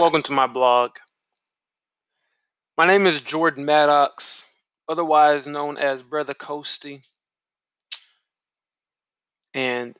[0.00, 0.92] Welcome to my blog.
[2.78, 4.48] My name is Jordan Maddox,
[4.88, 7.02] otherwise known as Brother Coasty.
[9.52, 9.94] And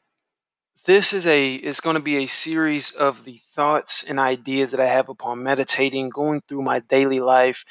[0.87, 4.81] this is a it's going to be a series of the thoughts and ideas that
[4.81, 7.67] I have upon meditating, going through my daily life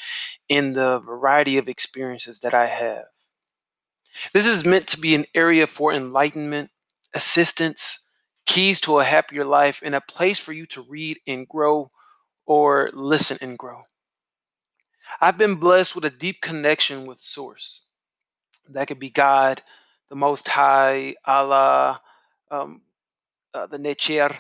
[0.48, 3.05] in the variety of experiences that I have.
[4.34, 6.70] This is meant to be an area for enlightenment,
[7.16, 8.05] assistance,
[8.46, 11.89] keys to a happier life, and a place for you to read and grow
[12.49, 13.80] or listen and grow.
[15.21, 17.88] I've been blessed with a deep connection with Source.
[18.67, 19.62] That could be God,
[20.09, 22.02] the Most High, Allah,
[22.49, 22.81] um,
[23.53, 24.35] uh, the Necher,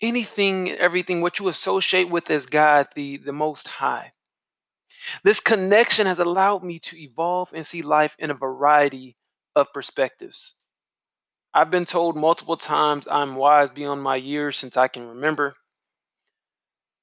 [0.00, 4.12] anything, everything, what you associate with as God, the, the Most High.
[5.24, 9.16] This connection has allowed me to evolve and see life in a variety
[9.56, 10.54] of perspectives.
[11.52, 15.54] I've been told multiple times I'm wise beyond my years since I can remember.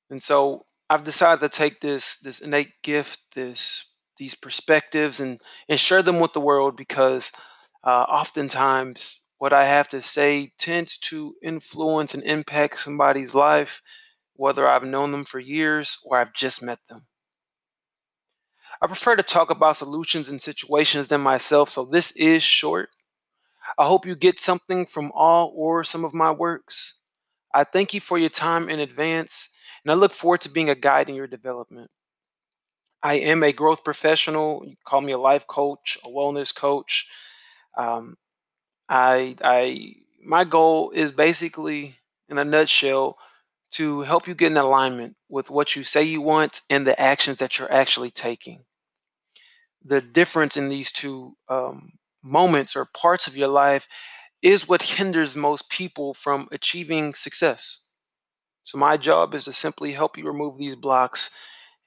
[0.09, 5.79] And so I've decided to take this this innate gift, this these perspectives, and and
[5.79, 7.31] share them with the world because
[7.83, 13.81] uh, oftentimes what I have to say tends to influence and impact somebody's life,
[14.35, 17.05] whether I've known them for years or I've just met them.
[18.81, 22.89] I prefer to talk about solutions and situations than myself, so this is short.
[23.77, 26.99] I hope you get something from all or some of my works.
[27.53, 29.49] I thank you for your time in advance
[29.85, 31.91] and I look forward to being a guide in your development.
[33.03, 34.63] I am a growth professional.
[34.65, 37.07] You call me a life coach, a wellness coach.
[37.77, 38.17] Um,
[38.89, 41.95] I, I, my goal is basically,
[42.29, 43.15] in a nutshell,
[43.73, 47.37] to help you get in alignment with what you say you want and the actions
[47.37, 48.63] that you're actually taking.
[49.83, 53.87] The difference in these two um, moments or parts of your life
[54.41, 57.84] is what hinders most people from achieving success.
[58.65, 61.31] So my job is to simply help you remove these blocks.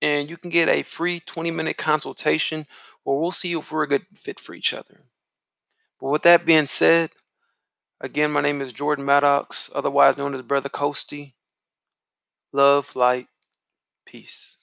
[0.00, 2.64] And you can get a free 20 minute consultation
[3.02, 4.98] where we'll see if we're a good fit for each other.
[6.00, 7.10] But with that being said,
[8.00, 11.32] again, my name is Jordan Maddox, otherwise known as Brother Coasty.
[12.52, 13.26] Love, light,
[14.06, 14.57] peace.